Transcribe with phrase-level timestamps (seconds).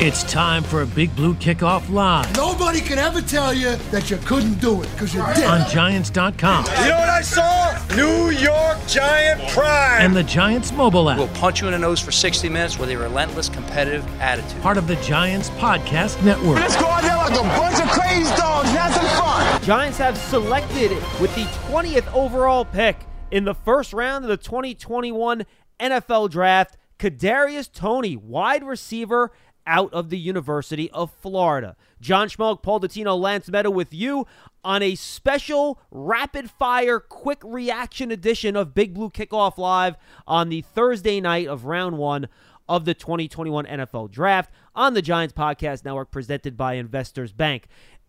[0.00, 4.18] It's time for a Big Blue Kickoff Live Nobody can ever tell you that you
[4.18, 5.44] couldn't do it because you did.
[5.44, 7.78] on Giants.com You know what I saw?
[7.96, 10.02] New York Giant Prime.
[10.04, 11.16] and the Giants mobile app.
[11.16, 14.60] We'll punch you in the nose for 60 minutes with a relentless competitive attitude.
[14.60, 16.56] part of the Giants Podcast Network.
[16.56, 19.62] Let's go out there like a bunch of crazy dogs and have some fun.
[19.62, 22.98] Giants have selected with the 20th overall pick
[23.30, 25.46] in the first round of the 2021
[25.80, 29.30] NFL Draft, Kadarius Toney, wide receiver
[29.66, 31.76] out of the University of Florida.
[32.00, 34.26] John Schmeelk, Paul Dottino, Lance Medow with you
[34.64, 39.96] on a special rapid fire quick reaction edition of Big Blue Kickoff Live
[40.26, 42.26] on the Thursday night of round one
[42.70, 47.66] of the 2021 NFL Draft on the Giants Podcast Network presented by Investors Bank.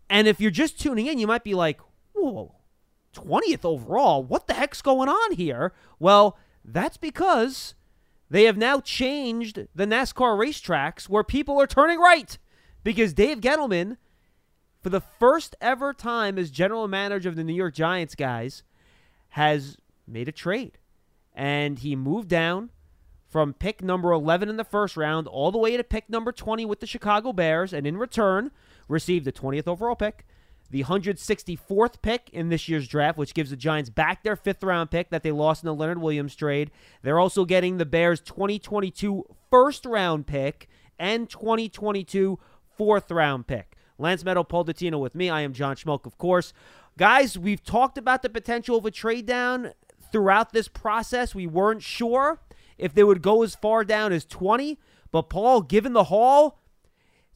[0.08, 1.80] And if you're just tuning in, you might be like,
[2.14, 2.54] whoa,
[3.12, 4.22] 20th overall?
[4.22, 5.74] What the heck's going on here?
[5.98, 7.74] Well, that's because
[8.28, 12.38] they have now changed the NASCAR racetracks where people are turning right
[12.82, 13.96] because Dave Gettleman,
[14.82, 18.62] for the first ever time as general manager of the New York Giants, guys,
[19.30, 20.78] has made a trade.
[21.34, 22.70] And he moved down
[23.28, 26.64] from pick number 11 in the first round all the way to pick number 20
[26.64, 28.50] with the Chicago Bears, and in return,
[28.88, 30.26] received the 20th overall pick,
[30.70, 34.90] the 164th pick in this year's draft, which gives the Giants back their fifth round
[34.90, 36.70] pick that they lost in the Leonard Williams trade.
[37.02, 42.38] They're also getting the Bears' 2022 first round pick and 2022
[42.76, 43.76] fourth round pick.
[43.98, 45.30] Lance Medow, Paul Dottino with me.
[45.30, 46.52] I am John Schmeelk, of course.
[46.98, 49.72] Guys, we've talked about the potential of a trade down
[50.12, 51.34] throughout this process.
[51.34, 52.40] We weren't sure
[52.78, 54.78] if they would go as far down as 20,
[55.10, 56.58] but Paul, given the haul,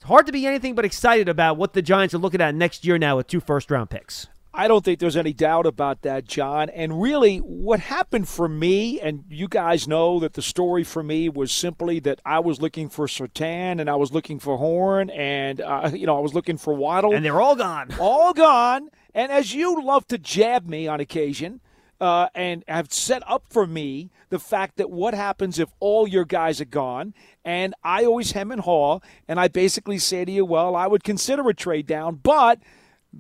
[0.01, 2.87] it's hard to be anything but excited about what the Giants are looking at next
[2.87, 4.29] year now with two first round picks.
[4.55, 6.71] I don't think there's any doubt about that, John.
[6.71, 11.29] And really, what happened for me, and you guys know that the story for me
[11.29, 15.61] was simply that I was looking for Surtain and I was looking for Horn and,
[15.61, 17.15] uh, you know, I was looking for Waddle.
[17.15, 17.95] And they're all gone.
[18.01, 18.89] all gone.
[19.15, 21.61] And as you love to jab me on occasion,
[22.01, 26.25] uh, and have set up for me the fact that what happens if all your
[26.25, 30.45] guys are gone, and I always hem and haw, and I basically say to you,
[30.45, 32.61] well, I would consider a trade down, but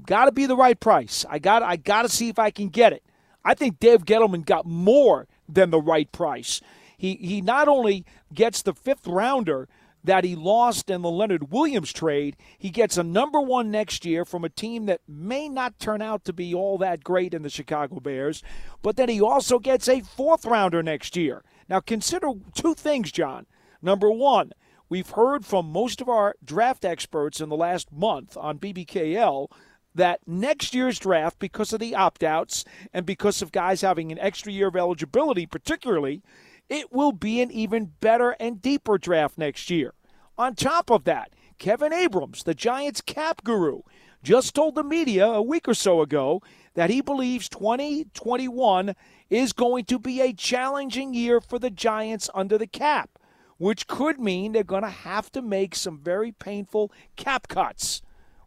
[0.06, 1.24] got to be the right price.
[1.28, 3.02] I got I got to see if I can get it.
[3.44, 6.60] I think Dave Gettleman got more than the right price.
[6.96, 9.68] He he not only gets the fifth rounder
[10.02, 14.24] that he lost in the Leonard Williams trade, he gets a number one next year
[14.24, 17.50] from a team that may not turn out to be all that great in the
[17.50, 18.42] Chicago Bears,
[18.82, 21.42] but then he also gets a fourth rounder next year.
[21.68, 23.46] Now consider two things, John.
[23.82, 24.52] Number one,
[24.88, 29.48] we've heard from most of our draft experts in the last month on BBKL
[29.94, 34.18] that next year's draft, because of the opt outs and because of guys having an
[34.18, 36.22] extra year of eligibility, particularly,
[36.70, 39.92] it will be an even better and deeper draft next year.
[40.38, 43.82] On top of that, Kevin Abrams, the Giants cap guru,
[44.22, 46.40] just told the media a week or so ago
[46.74, 48.94] that he believes 2021
[49.28, 53.10] is going to be a challenging year for the Giants under the cap,
[53.58, 58.00] which could mean they're going to have to make some very painful cap cuts.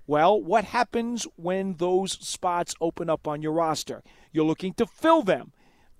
[0.07, 4.03] Well, what happens when those spots open up on your roster?
[4.31, 5.51] You're looking to fill them.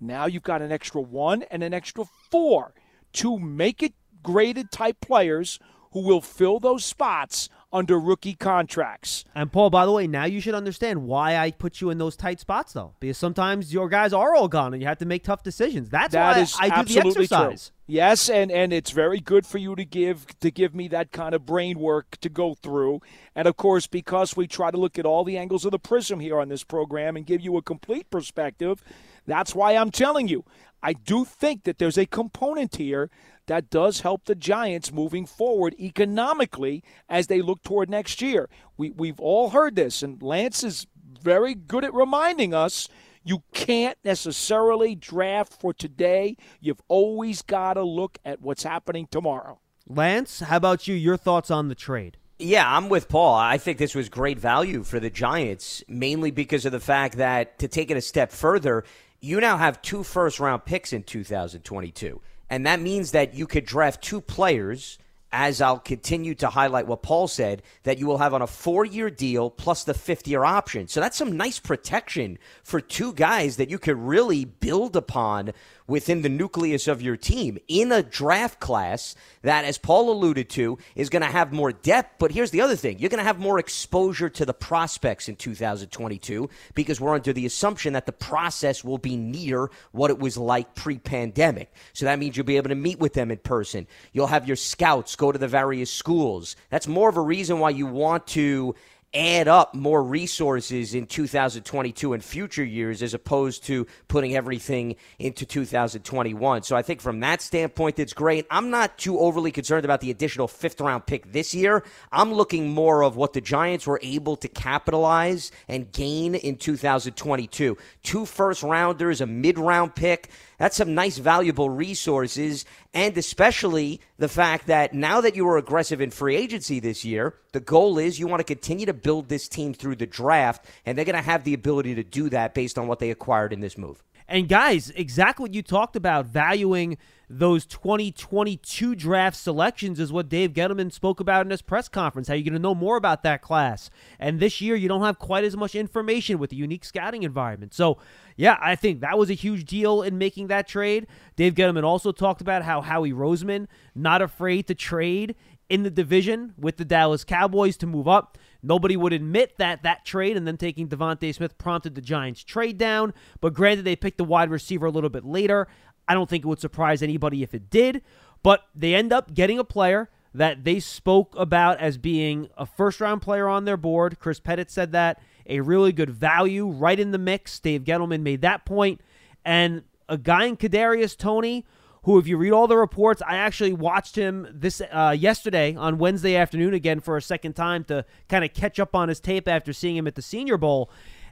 [0.03, 2.73] Now you've got an extra one and an extra four
[3.13, 5.59] to make it graded type players
[5.91, 9.25] who will fill those spots under rookie contracts.
[9.33, 12.15] And Paul, by the way, now you should understand why I put you in those
[12.15, 15.23] tight spots, though, because sometimes your guys are all gone and you have to make
[15.23, 15.89] tough decisions.
[15.89, 17.67] That's That why is I do the absolutely exercise.
[17.69, 17.75] true.
[17.87, 21.33] Yes, and and it's very good for you to give to give me that kind
[21.35, 23.01] of brain work to go through.
[23.35, 26.19] And of course, because we try to look at all the angles of the prism
[26.19, 28.83] here on this program and give you a complete perspective,
[29.25, 30.45] that's why I'm telling you.
[30.81, 33.09] I do think that there's a component here
[33.47, 38.49] that does help the Giants moving forward economically as they look toward next year.
[38.77, 40.87] We we've all heard this, and Lance is
[41.21, 42.89] very good at reminding us
[43.23, 46.35] you can't necessarily draft for today.
[46.59, 49.59] You've always got to look at what's happening tomorrow.
[49.87, 50.95] Lance, how about you?
[50.95, 52.17] Your thoughts on the trade?
[52.39, 53.35] Yeah, I'm with Paul.
[53.35, 57.59] I think this was great value for the Giants, mainly because of the fact that
[57.59, 58.83] to take it a step further,
[59.23, 62.21] you now have two first round picks in 2022.
[62.49, 64.99] And that means that you could draft two players,
[65.31, 68.83] as I'll continue to highlight what Paul said, that you will have on a four
[68.83, 70.89] year deal plus the fifth year option.
[70.89, 75.53] So that's some nice protection for two guys that you could really build upon
[75.87, 80.77] within the nucleus of your team in a draft class that, as Paul alluded to,
[80.95, 82.15] is going to have more depth.
[82.19, 85.35] But here's the other thing you're going to have more exposure to the prospects in
[85.35, 90.37] 2022 because we're under the assumption that the process will be near what it was
[90.37, 91.71] like pre pandemic.
[91.93, 93.87] So that means you'll be able to meet with them in person.
[94.11, 96.55] You'll have your scouts go to the various schools.
[96.69, 98.75] That's more of a reason why you want to
[99.13, 105.45] add up more resources in 2022 and future years as opposed to putting everything into
[105.45, 106.63] 2021.
[106.63, 108.45] So I think from that standpoint, it's great.
[108.49, 111.83] I'm not too overly concerned about the additional fifth round pick this year.
[112.11, 117.77] I'm looking more of what the Giants were able to capitalize and gain in 2022.
[118.03, 120.29] Two first rounders, a mid round pick.
[120.63, 122.63] That's some nice, valuable resources.
[122.93, 127.33] And especially the fact that now that you were aggressive in free agency this year,
[127.51, 130.97] the goal is you want to continue to build this team through the draft, and
[130.97, 133.59] they're going to have the ability to do that based on what they acquired in
[133.59, 134.01] this move.
[134.33, 136.97] And guys, exactly what you talked about, valuing
[137.29, 142.29] those 2022 draft selections is what Dave Gettleman spoke about in his press conference.
[142.29, 143.91] How you're going to know more about that class.
[144.17, 147.75] And this year, you don't have quite as much information with the unique scouting environment.
[147.75, 147.99] So,
[148.35, 151.05] yeah, I think that was a huge deal in making that trade.
[151.35, 155.35] Dave Gettleman also talked about how Howie Roseman not afraid to trade
[155.69, 158.39] in the division with the Dallas Cowboys to move up.
[158.63, 162.77] Nobody would admit that that trade and then taking DeVonta Smith prompted the Giants trade
[162.77, 163.13] down.
[163.41, 165.67] But granted, they picked the wide receiver a little bit later.
[166.07, 168.01] I don't think it would surprise anybody if it did.
[168.41, 172.99] But they end up getting a player that they spoke about as being a first
[173.01, 174.19] round player on their board.
[174.19, 175.21] Chris Pettit said that.
[175.45, 177.59] A really good value right in the mix.
[177.59, 179.01] Dave Gettleman made that point.
[179.43, 181.65] And a guy in Kadarius Toney
[182.03, 185.97] who, if you read all the reports, I actually watched him this uh, yesterday on
[185.97, 189.47] Wednesday afternoon again for a second time to kind of catch up on his tape
[189.47, 190.89] after seeing him at the Senior Bowl.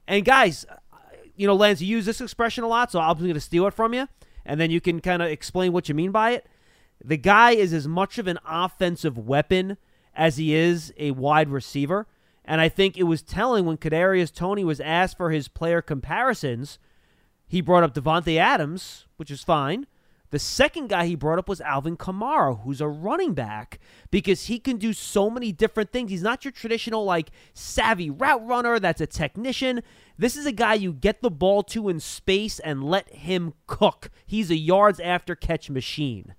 [0.07, 0.65] And guys,
[1.35, 3.73] you know, Lance, you use this expression a lot, so I'm going to steal it
[3.73, 4.07] from you,
[4.45, 6.47] and then you can kind of explain what you mean by it.
[7.03, 9.77] The guy is as much of an offensive weapon
[10.15, 12.07] as he is a wide receiver.
[12.45, 16.79] And I think it was telling when Kadarius Toney was asked for his player comparisons.
[17.47, 19.87] He brought up Davante Adams, which is fine.
[20.31, 23.79] The second guy he brought up was Alvin Kamara, who's a running back,
[24.09, 26.09] because he can do so many different things.
[26.09, 29.81] He's not your traditional, like, savvy route runner that's a technician.
[30.17, 34.09] This is a guy you get the ball to in space and let him cook.
[34.25, 36.33] He's a yards after catch machine.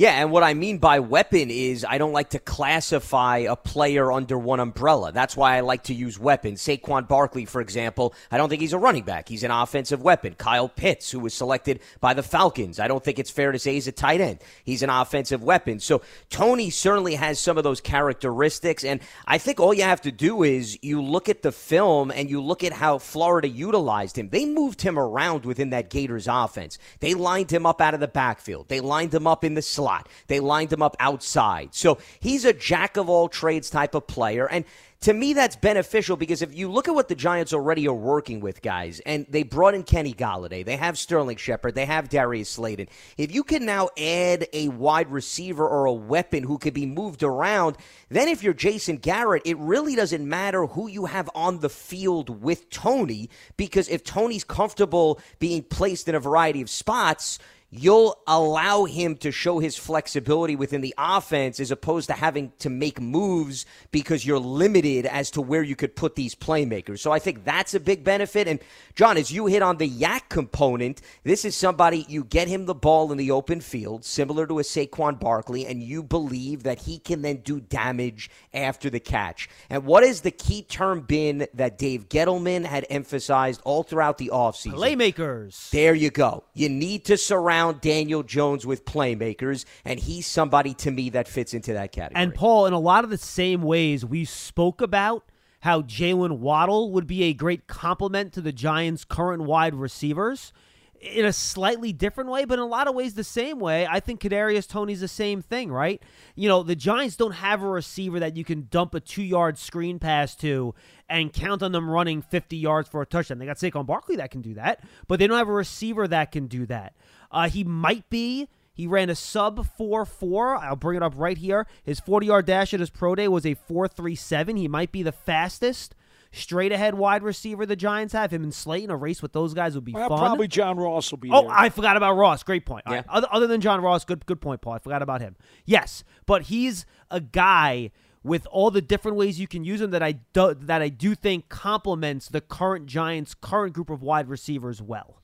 [0.00, 4.10] Yeah, and what I mean by weapon is I don't like to classify a player
[4.10, 5.12] under one umbrella.
[5.12, 6.62] That's why I like to use weapons.
[6.62, 9.28] Saquon Barkley, for example, I don't think he's a running back.
[9.28, 10.36] He's an offensive weapon.
[10.38, 13.74] Kyle Pitts, who was selected by the Falcons, I don't think it's fair to say
[13.74, 14.38] he's a tight end.
[14.64, 15.80] He's an offensive weapon.
[15.80, 16.00] So
[16.30, 20.44] Toney certainly has some of those characteristics, and I think all you have to do
[20.44, 24.30] is you look at the film and you look at how Florida utilized him.
[24.30, 26.78] They moved him around within that Gators offense.
[27.00, 28.68] They lined him up out of the backfield.
[28.68, 30.08] They lined him up in the slot slot.
[30.28, 31.74] They lined him up outside.
[31.74, 34.48] So he's a jack of all trades type of player.
[34.48, 34.64] And
[35.02, 38.40] to me, that's beneficial because if you look at what the Giants already are working
[38.40, 42.50] with, guys, and they brought in Kenny Golladay, they have Sterling Shepard, they have Darius
[42.50, 42.86] Slayton.
[43.16, 47.22] If you can now add a wide receiver or a weapon who could be moved
[47.22, 47.78] around,
[48.10, 52.42] then if you're Jason Garrett, it really doesn't matter who you have on the field
[52.42, 57.38] with Toney because if Toney's comfortable being placed in a variety of spots,
[57.70, 62.68] you'll allow him to show his flexibility within the offense as opposed to having to
[62.68, 66.98] make moves because you're limited as to where you could put these playmakers.
[66.98, 68.48] So I think that's a big benefit.
[68.48, 68.58] And
[68.96, 72.74] John, as you hit on the YAC component, this is somebody you get him the
[72.74, 76.98] ball in the open field, similar to a Saquon Barkley, and you believe that he
[76.98, 79.48] can then do damage after the catch.
[79.68, 84.30] And what has the key term been that Dave Gettleman had emphasized all throughout the
[84.32, 84.74] offseason?
[84.74, 85.70] Playmakers.
[85.70, 86.44] There you go.
[86.52, 91.28] You need to surround surround Daniel Jones with playmakers, and he's somebody to me that
[91.28, 92.22] fits into that category.
[92.22, 95.24] And Paul, in a lot of the same ways we spoke about
[95.60, 100.52] how Jaylen Waddle would be a great complement to the Giants' current wide receivers
[101.00, 103.86] in a slightly different way, but in a lot of ways the same way.
[103.86, 106.02] I think Kadarius Toney's the same thing, right?
[106.34, 109.98] You know, the Giants don't have a receiver that you can dump a two-yard screen
[109.98, 110.74] pass to
[111.08, 113.38] and count on them running 50 yards for a touchdown.
[113.38, 116.32] They got Saquon Barkley that can do that, but they don't have a receiver that
[116.32, 116.94] can do that.
[117.30, 118.48] Uh, he might be.
[118.72, 120.56] He ran a sub 4 4.
[120.56, 121.66] I'll bring it up right here.
[121.82, 124.56] His 40 yard dash at his pro day was a 4 3 7.
[124.56, 125.94] He might be the fastest
[126.32, 128.32] straight ahead wide receiver the Giants have.
[128.32, 130.18] Him and Slayton, a race with those guys would be well, fun.
[130.18, 131.50] Probably John Ross will be oh, there.
[131.50, 132.42] I forgot about Ross.
[132.42, 132.84] Great point.
[132.88, 132.96] Yeah.
[132.96, 133.04] Right.
[133.08, 134.74] Other, other than John Ross, good good point, Paul.
[134.74, 135.36] I forgot about him.
[135.64, 137.90] Yes, but he's a guy
[138.22, 141.14] with all the different ways you can use him that I do, that I do
[141.14, 145.19] think complements the current Giants' current group of wide receivers well.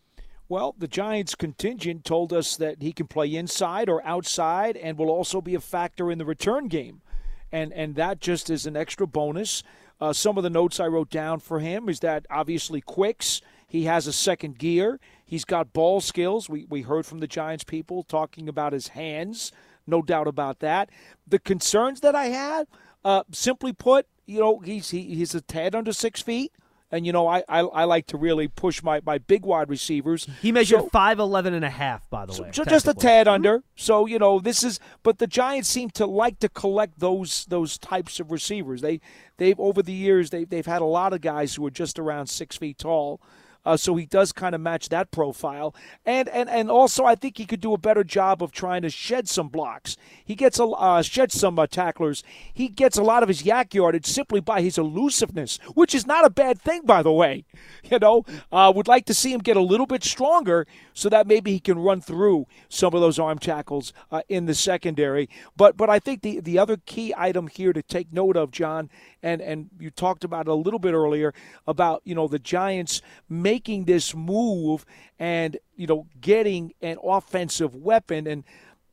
[0.49, 5.11] Well, the Giants contingent told us that he can play inside or outside and will
[5.11, 7.03] also be a factor in the return game.
[7.51, 9.63] And and that just is an extra bonus.
[10.01, 13.85] Uh, some of the notes I wrote down for him is that obviously quicks, he
[13.85, 16.49] has a second gear, he's got ball skills.
[16.49, 19.53] We we heard from the Giants people talking about his hands,
[19.87, 20.91] no doubt about that.
[21.27, 22.69] The concerns that I had,
[23.05, 26.53] uh, simply put, you know, he's he, he's a tad under six feet.
[26.97, 30.27] And you know, I, I, I like to really push my, my big wide receivers.
[30.41, 32.51] He measured So- 5'11 and a half, by the way.
[32.53, 33.35] so just a tad mm-hmm.
[33.35, 33.63] under.
[33.77, 37.79] So you know this is, but the Giants seem to like to collect those those
[37.79, 38.81] types of receivers.
[38.81, 39.01] They
[39.37, 42.29] they've over the years they they've had a lot of guys who are just around
[42.29, 43.21] six feet tall.
[43.67, 45.75] Uh, so he does kind of match that profile,
[46.07, 48.91] and and and also I think he could do a better job of trying to
[48.91, 49.97] shed some blocks.
[50.25, 52.23] He gets a uh, shed some uh, tacklers.
[52.55, 56.25] He gets a lot of his YAC yardage simply by his elusiveness, which is not
[56.25, 57.45] a bad thing, by the way.
[57.89, 61.29] You know, uh, would like to see him get a little bit stronger so that
[61.29, 65.29] maybe he can run through some of those arm tackles uh, in the secondary.
[65.57, 68.91] But but I think the the other key item here to take note of, John,
[69.27, 71.35] and and you talked about a little bit earlier
[71.67, 74.87] about you know the Giants making this move
[75.19, 78.45] and you know getting an offensive weapon and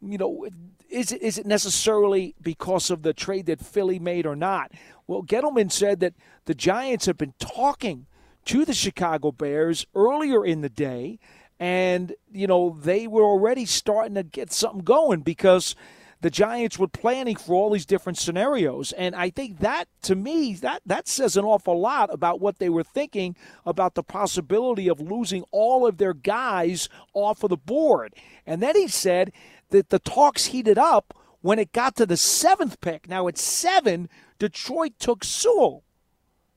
[0.02, 0.48] you know
[0.90, 4.72] is it is it necessarily because of the trade that Philly made or not?
[5.06, 6.14] Well, Gettleman said that
[6.46, 8.08] the Giants have been talking
[8.46, 11.20] to the Chicago Bears earlier in the day
[11.60, 15.76] and you know they were already starting to get something going because
[16.24, 18.94] the Giants were planning for all these different scenarios.
[18.94, 22.70] And I think that, to me, that, that says an awful lot about what they
[22.70, 28.16] were thinking about the possibility of losing all of their guys off of the board.
[28.48, 29.34] And then he said
[29.72, 33.10] that the talks heated up when it got to the seventh pick.
[33.10, 34.08] Now, at seven,
[34.40, 35.84] Detroit took Sewell.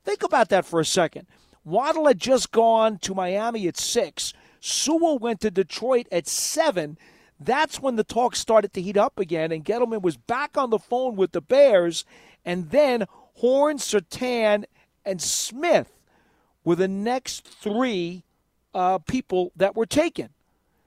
[0.04, 1.26] Think about that for a second.
[1.64, 4.32] Waddle had just gone to Miami at six.
[4.60, 6.96] Sewell went to Detroit at seven.
[7.38, 10.78] That's when the talk started to heat up again, and Gettleman was back on the
[10.78, 12.04] phone with the Bears,
[12.44, 14.64] and then Horn, Surtain,
[15.04, 15.92] and Smith
[16.64, 18.24] were the next three
[18.74, 20.30] uh, people that were taken.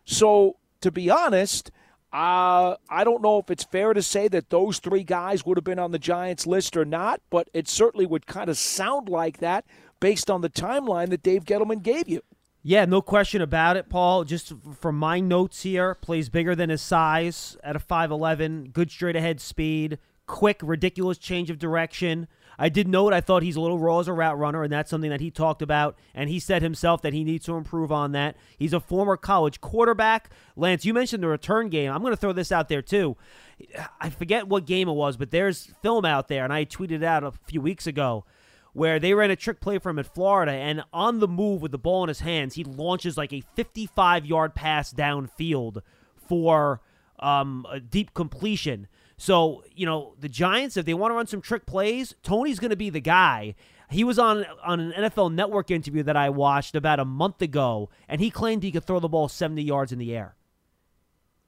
[0.06, 1.72] So, to be honest,
[2.12, 5.64] uh, I don't know if it's fair to say that those three guys would have
[5.64, 9.38] been on the Giants list or not, but it certainly would kind of sound like
[9.38, 9.66] that
[10.00, 12.22] based on the timeline that Dave Gettleman gave you.
[12.62, 14.26] Yeah, no question about it, Paul.
[14.26, 19.16] Just from my notes here, plays bigger than his size at a 5'11, good straight
[19.16, 22.28] ahead speed, quick, ridiculous change of direction.
[22.62, 24.90] I did note I thought he's a little raw as a route runner, and that's
[24.90, 28.12] something that he talked about, and he said himself that he needs to improve on
[28.12, 28.36] that.
[28.58, 30.30] He's a former college quarterback.
[30.58, 31.90] Lance, you mentioned the return game.
[31.90, 33.16] I'm going to throw this out there, too.
[34.02, 37.04] I forget what game it was, but there's film out there, and I tweeted it
[37.04, 38.26] out a few weeks ago
[38.80, 41.74] where they ran a trick play for him at Florida, and on the move with
[41.74, 45.82] the ball in his hands, he launches like a 55 yard pass downfield
[46.16, 46.80] for
[47.20, 48.88] um, a deep completion.
[49.18, 52.70] So, you know, the Giants, if they want to run some trick plays, Toney's going
[52.70, 53.54] to be the guy.
[53.90, 57.90] He was on on an NFL Network interview that I watched about a month ago,
[58.08, 60.36] and he claimed he could throw the ball 70 yards in the air.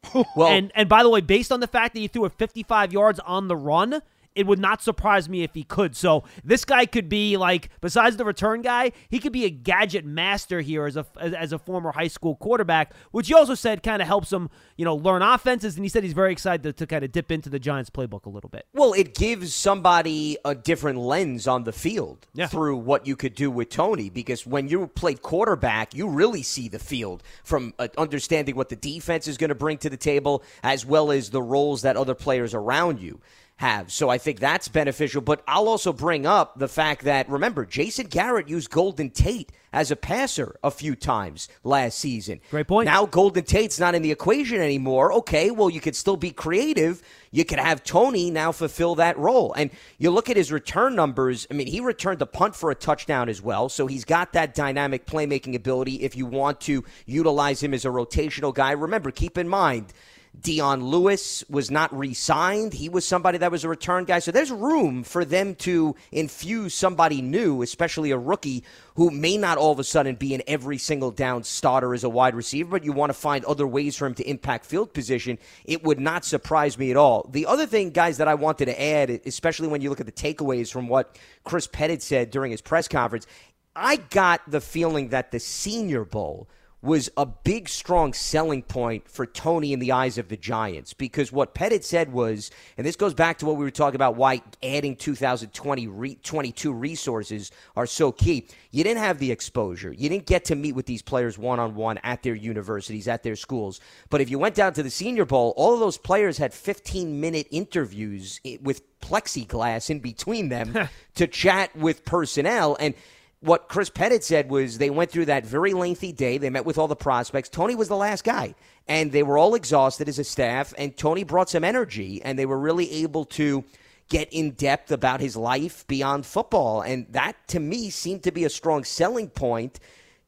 [0.35, 2.91] Well, and and by the way, based on the fact that he threw it 55
[2.91, 4.01] yards on the run,
[4.35, 5.95] it would not surprise me if he could.
[5.95, 10.05] So this guy could be like, besides the return guy, he could be a gadget
[10.05, 13.83] master here as a as, as a former high school quarterback, which he also said
[13.83, 15.75] kind of helps him, you know, learn offenses.
[15.75, 18.25] And he said he's very excited to, to kind of dip into the Giants playbook
[18.25, 18.65] a little bit.
[18.73, 22.47] Well, it gives somebody a different lens on the field Yeah.
[22.47, 26.67] through what you could do with Toney because when you played quarterback, you really see
[26.69, 30.43] the field from uh, understanding what the defense is going to bring to the table
[30.63, 33.19] as well as the roles that other players around you
[33.61, 33.91] have.
[33.91, 35.21] So I think that's beneficial.
[35.21, 39.91] But I'll also bring up the fact that, remember, Jason Garrett used Golden Tate as
[39.91, 42.41] a passer a few times last season.
[42.49, 42.87] Great point.
[42.87, 45.13] Now Golden Tate's not in the equation anymore.
[45.13, 47.01] Okay, well, you could still be creative.
[47.29, 49.53] You could have Toney now fulfill that role.
[49.53, 51.47] And you look at his return numbers.
[51.49, 53.69] I mean, he returned the punt for a touchdown as well.
[53.69, 57.89] So he's got that dynamic playmaking ability if you want to utilize him as a
[57.89, 58.71] rotational guy.
[58.71, 59.93] Remember, keep in mind,
[60.39, 62.73] Dion Lewis was not re signed.
[62.73, 64.19] He was somebody that was a return guy.
[64.19, 68.63] So there's room for them to infuse somebody new, especially a rookie
[68.95, 72.09] who may not all of a sudden be an every single down starter as a
[72.09, 75.37] wide receiver, but you want to find other ways for him to impact field position.
[75.65, 77.29] It would not surprise me at all.
[77.29, 80.11] The other thing, guys, that I wanted to add, especially when you look at the
[80.11, 83.27] takeaways from what Chris Pettit said during his press conference,
[83.75, 86.47] I got the feeling that the Senior Bowl
[86.81, 91.31] was a big, strong selling point for Toney in the eyes of the Giants because
[91.31, 94.41] what Pettit said was, and this goes back to what we were talking about why
[94.63, 98.47] adding 2020 re, 22 resources are so key.
[98.71, 99.93] You didn't have the exposure.
[99.93, 103.21] You didn't get to meet with these players one on one at their universities, at
[103.21, 103.79] their schools.
[104.09, 107.19] But if you went down to the Senior Bowl, all of those players had 15
[107.19, 112.75] minute interviews with plexiglass in between them to chat with personnel.
[112.79, 112.95] And
[113.41, 116.37] what Chris Pettit said was they went through that very lengthy day.
[116.37, 117.49] They met with all the prospects.
[117.49, 118.55] Toney was the last guy,
[118.87, 120.73] and they were all exhausted as a staff.
[120.77, 123.63] And Toney brought some energy, and they were really able to
[124.09, 126.81] get in depth about his life beyond football.
[126.81, 129.79] And that, to me, seemed to be a strong selling point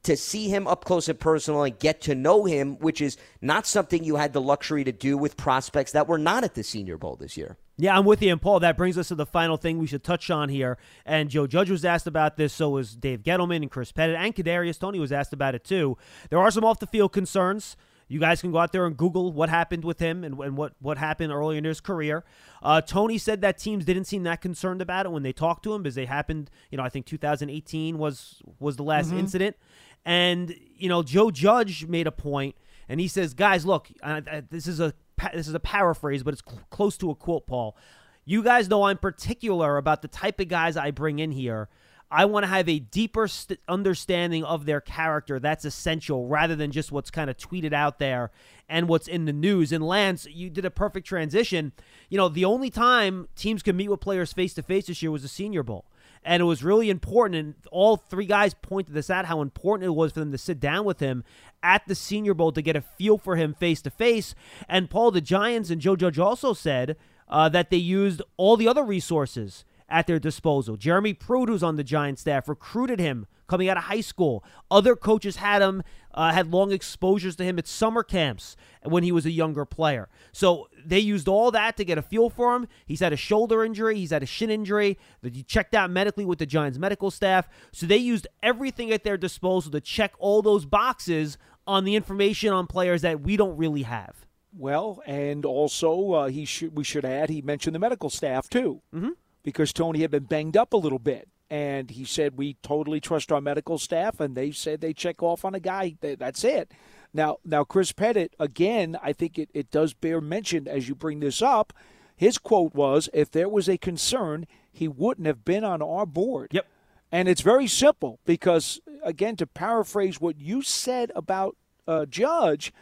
[0.02, 3.66] to see him up close and personal and get to know him, which is not
[3.66, 6.98] something you had the luxury to do with prospects that were not at the Senior
[6.98, 7.56] Bowl this year.
[7.76, 8.30] Yeah, I'm with you.
[8.30, 10.78] And Paul, that brings us to the final thing we should touch on here.
[11.04, 14.34] And Joe Judge was asked about this, so was Dave Gettleman and Chris Pettit, and
[14.34, 15.98] Kadarius Toney was asked about it too.
[16.30, 17.76] There are some off the field concerns.
[18.06, 20.74] You guys can go out there and Google what happened with him and, and what,
[20.78, 22.22] what happened earlier in his career.
[22.62, 25.72] Uh, Toney said that teams didn't seem that concerned about it when they talked to
[25.72, 29.20] him because they happened, you know, I think 2018 was was the last mm-hmm.
[29.20, 29.56] incident.
[30.04, 32.56] And, you know, Joe Judge made a point
[32.88, 34.92] and he says, guys, look, uh, this is a
[35.32, 37.76] this is a paraphrase, but it's cl- close to a quote, Paul.
[38.24, 41.68] You guys know I'm particular about the type of guys I bring in here.
[42.10, 45.40] I want to have a deeper st- understanding of their character.
[45.40, 48.30] That's essential rather than just what's kind of tweeted out there
[48.68, 49.72] and what's in the news.
[49.72, 51.72] And Lance, you did a perfect transition.
[52.08, 55.10] You know, the only time teams could meet with players face to face this year
[55.10, 55.86] was the Senior Bowl
[56.24, 57.36] and it was really important.
[57.36, 60.60] And all three guys pointed this out how important it was for them to sit
[60.60, 61.24] down with him
[61.62, 64.34] at the Senior Bowl to get a feel for him face to face.
[64.68, 66.96] And Paul, the Giants and Joe Judge also said
[67.28, 70.76] uh, that they used all the other resources at their disposal.
[70.76, 74.42] Jeremy Pruitt, who's on the Giants staff, recruited him coming out of high school.
[74.70, 75.82] Other coaches had him,
[76.14, 80.08] uh, had long exposures to him at summer camps when he was a younger player.
[80.32, 82.68] So they used all that to get a feel for him.
[82.86, 86.24] He's had a shoulder injury, he's had a shin injury that he checked out medically
[86.24, 87.48] with the Giants medical staff.
[87.72, 92.52] So they used everything at their disposal to check all those boxes on the information
[92.52, 94.26] on players that we don't really have.
[94.56, 98.82] Well, and also uh, he should we should add he mentioned the medical staff too,
[98.94, 99.10] mm-hmm.
[99.42, 103.30] because Toney had been banged up a little bit, and he said we totally trust
[103.30, 105.96] our medical staff, and they said they check off on a guy.
[106.00, 106.72] That's it.
[107.12, 108.98] Now, now Chris Pettit again.
[109.02, 111.72] I think it, it does bear mention as you bring this up.
[112.16, 116.48] His quote was, "If there was a concern, he wouldn't have been on our board."
[116.52, 116.66] Yep.
[117.12, 122.72] And it's very simple because, again, to paraphrase what you said about uh, Judge,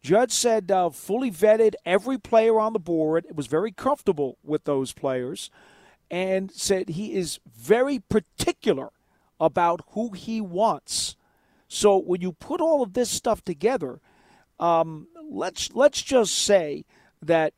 [0.00, 3.24] Judge said uh, fully vetted every player on the board.
[3.28, 5.50] It was very comfortable with those players
[6.10, 8.90] and said he is very particular
[9.40, 11.16] about who he wants.
[11.68, 14.00] So when you put all of this stuff together,
[14.60, 16.84] um, let's let's just say
[17.20, 17.54] that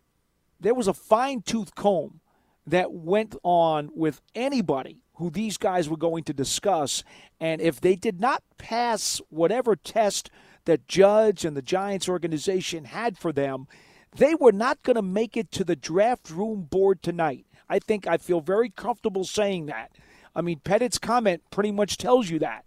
[0.58, 2.20] there was a fine tooth comb
[2.66, 7.02] that went on with anybody who these guys were going to discuss,
[7.40, 10.30] and if they did not pass whatever test
[10.66, 13.66] that Judge and the Giants organization had for them,
[14.14, 17.45] they were not going to make it to the draft room board tonight.
[17.68, 19.92] I think I feel very comfortable saying that.
[20.34, 22.64] I mean, Pettit's comment pretty much tells you that.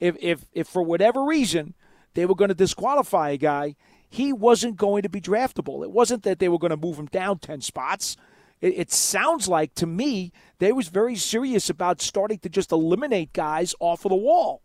[0.00, 1.74] If, if, if for whatever reason
[2.14, 3.76] they were going to disqualify a guy,
[4.08, 5.84] he wasn't going to be draftable.
[5.84, 8.16] It wasn't that they were going to move him down 10 spots.
[8.60, 13.32] It, it sounds like to me they was very serious about starting to just eliminate
[13.32, 14.62] guys off of the wall.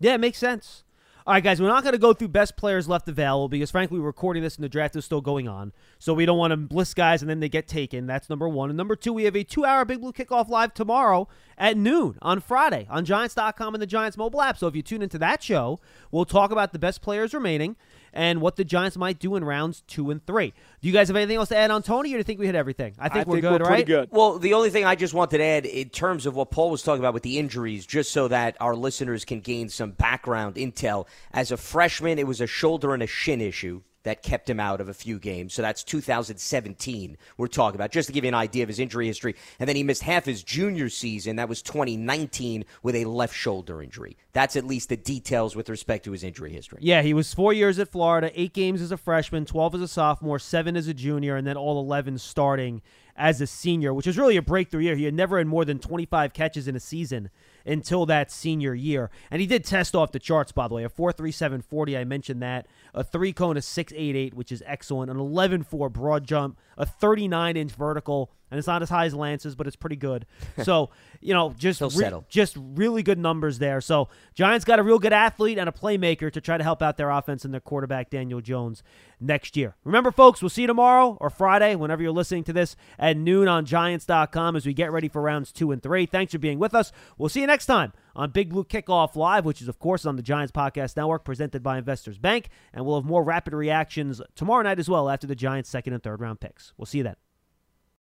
[0.00, 0.84] Yeah, it makes sense.
[1.28, 3.98] All right, guys, we're not going to go through best players left available because, frankly,
[3.98, 5.74] we're recording this and the draft is still going on.
[5.98, 8.06] So we don't want to list guys and then they get taken.
[8.06, 8.70] That's number one.
[8.70, 12.16] And number two, we have a two hour Big Blue kickoff live tomorrow at noon
[12.22, 14.56] on Friday on Giants.com and the Giants mobile app.
[14.56, 17.76] So if you tune into that show, we'll talk about the best players remaining
[18.12, 20.52] and what the Giants might do in rounds two and three.
[20.80, 22.46] Do you guys have anything else to add on Toney, or do you think we
[22.46, 22.94] hit everything?
[22.98, 23.86] I think I we're think good, we're right?
[23.86, 24.08] good.
[24.12, 26.82] Well, the only thing I just wanted to add in terms of what Paul was
[26.82, 31.06] talking about with the injuries, just so that our listeners can gain some background intel.
[31.32, 34.80] As a freshman, it was a shoulder and a shin issue that kept him out
[34.80, 35.54] of a few games.
[35.54, 39.06] So that's 2017 we're talking about, just to give you an idea of his injury
[39.06, 39.34] history.
[39.58, 41.36] And then he missed half his junior season.
[41.36, 44.16] That was 2019 with a left shoulder injury.
[44.32, 46.78] That's at least the details with respect to his injury history.
[46.82, 49.88] Yeah, he was four years at Florida, eight games as a freshman, 12 as a
[49.88, 52.82] sophomore, seven as a junior, and then all 11 starting
[53.16, 54.96] as a senior, which was really a breakthrough year.
[54.96, 57.30] He had never had more than 25 catches in a season
[57.68, 59.10] until that senior year.
[59.30, 60.84] And he did test off the charts, by the way.
[60.84, 62.66] A 4.3740, I mentioned that.
[62.94, 65.10] A three cone, a 6.88, which is excellent.
[65.10, 69.54] An 11.4 broad jump, a 39 inch vertical, and it's not as high as Lance's,
[69.54, 70.26] but it's pretty good.
[70.64, 71.90] So you know, just He'll
[72.28, 73.80] just really good numbers there.
[73.80, 76.96] So Giants got a real good athlete and a playmaker to try to help out
[76.96, 78.82] their offense and their quarterback Daniel Jones
[79.20, 79.76] next year.
[79.84, 83.48] Remember, folks, we'll see you tomorrow or Friday, whenever you're listening to this at noon
[83.48, 86.06] on Giants.com as we get ready for rounds two and three.
[86.06, 86.92] Thanks for being with us.
[87.16, 90.16] We'll see you next time on Big Blue Kickoff Live, which is of course on
[90.16, 94.62] the Giants Podcast Network, presented by Investors Bank, and we'll have more rapid reactions tomorrow
[94.62, 96.72] night as well after the Giants' second and third round picks.
[96.76, 97.16] We'll see you then.